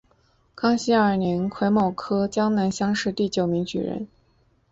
[0.55, 4.07] 康熙二年癸卯科江南乡试第九名举人。